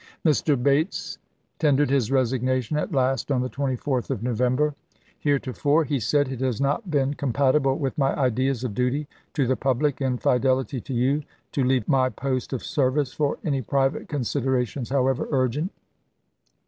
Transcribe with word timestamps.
Mr. 0.25 0.57
Bates 0.63 1.19
tendered 1.59 1.91
his 1.91 2.11
resignation 2.11 2.75
at 2.75 2.91
last 2.91 3.31
on 3.31 3.41
the 3.43 3.51
24th 3.51 4.09
of 4.09 4.23
November. 4.23 4.73
1864. 4.73 4.73
34G 4.73 4.73
ABBAHAM 4.73 5.13
LINCOLN 5.13 5.13
chap. 5.13 5.13
xv." 5.13 5.23
Heretofore," 5.23 5.83
lie 5.91 5.99
said," 5.99 6.27
it 6.29 6.39
has 6.39 6.59
not 6.61 6.89
been 6.89 7.13
compat 7.13 7.53
ible 7.61 7.77
with 7.77 7.97
my 7.99 8.15
ideas 8.17 8.63
of 8.63 8.73
duty 8.73 9.07
to 9.35 9.45
the 9.45 9.55
public 9.55 10.01
and 10.01 10.19
fidel 10.19 10.59
ity 10.59 10.81
to 10.81 10.93
you 10.95 11.21
to 11.51 11.63
leave 11.63 11.87
my 11.87 12.09
post 12.09 12.51
of 12.51 12.63
service 12.63 13.13
for 13.13 13.37
any 13.45 13.61
private 13.61 14.09
considerations, 14.09 14.89
however 14.89 15.27
urgent. 15.29 15.71